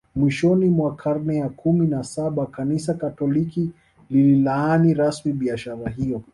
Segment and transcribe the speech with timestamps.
[0.15, 3.69] Mwishoni mwa karne ya kumi na Saba Kanisa Katoliki
[4.09, 6.21] lililaani rasmi biashara hiyo